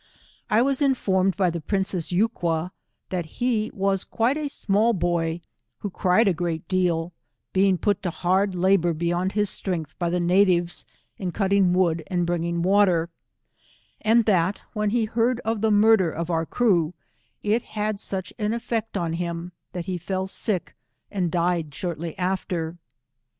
I 0.49 0.63
was 0.63 0.81
informed 0.81 1.37
by 1.37 1.51
the 1.51 1.61
princess 1.61 2.07
Tuqua, 2.09 2.71
that 3.09 3.25
he 3.39 3.69
was 3.71 4.03
quite 4.03 4.35
a 4.35 4.49
small 4.49 4.93
boy, 4.93 5.41
who 5.81 5.91
cried 5.91 6.27
a 6.27 6.33
great 6.33 6.67
deal, 6.67 7.13
being 7.53 7.77
put 7.77 8.01
to 8.01 8.09
hard 8.09 8.55
labour 8.55 8.93
beyond 8.95 9.33
his 9.33 9.51
strength 9.51 9.93
by 9.99 10.09
the 10.09 10.19
natives, 10.19 10.87
in 11.19 11.31
cutting 11.31 11.71
wood 11.71 12.03
and 12.07 12.25
bringing 12.25 12.63
water, 12.63 13.11
and 14.01 14.25
that 14.25 14.59
when 14.73 14.89
he 14.89 15.05
heard 15.05 15.39
of 15.41 15.61
the 15.61 15.69
murder 15.69 16.09
of 16.09 16.31
our 16.31 16.47
crew, 16.47 16.95
it 17.43 17.61
had 17.61 17.99
such 17.99 18.33
an 18.39 18.53
effect 18.53 18.97
on 18.97 19.13
him, 19.13 19.51
that 19.71 19.85
he 19.85 19.99
fell 19.99 20.25
sick 20.25 20.73
and 21.11 21.29
died 21.29 21.75
shortly 21.75 22.17
after. 22.17 22.79